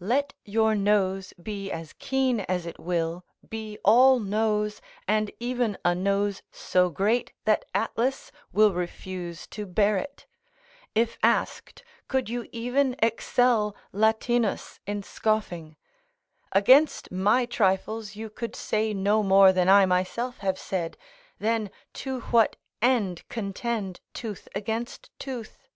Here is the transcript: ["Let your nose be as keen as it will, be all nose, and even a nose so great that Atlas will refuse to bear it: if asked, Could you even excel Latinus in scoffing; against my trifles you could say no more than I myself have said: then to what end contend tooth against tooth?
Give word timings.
["Let 0.00 0.32
your 0.46 0.74
nose 0.74 1.34
be 1.34 1.70
as 1.70 1.92
keen 1.98 2.40
as 2.40 2.64
it 2.64 2.80
will, 2.80 3.26
be 3.46 3.78
all 3.84 4.18
nose, 4.18 4.80
and 5.06 5.30
even 5.40 5.76
a 5.84 5.94
nose 5.94 6.40
so 6.50 6.88
great 6.88 7.34
that 7.44 7.66
Atlas 7.74 8.32
will 8.50 8.72
refuse 8.72 9.46
to 9.48 9.66
bear 9.66 9.98
it: 9.98 10.24
if 10.94 11.18
asked, 11.22 11.84
Could 12.08 12.30
you 12.30 12.48
even 12.50 12.96
excel 13.02 13.76
Latinus 13.92 14.80
in 14.86 15.02
scoffing; 15.02 15.76
against 16.50 17.12
my 17.12 17.44
trifles 17.44 18.16
you 18.16 18.30
could 18.30 18.56
say 18.56 18.94
no 18.94 19.22
more 19.22 19.52
than 19.52 19.68
I 19.68 19.84
myself 19.84 20.38
have 20.38 20.58
said: 20.58 20.96
then 21.38 21.70
to 21.92 22.20
what 22.32 22.56
end 22.80 23.28
contend 23.28 24.00
tooth 24.14 24.48
against 24.54 25.10
tooth? 25.18 25.68